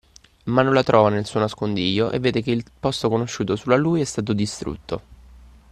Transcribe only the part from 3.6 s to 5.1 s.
a lui è stato distrutto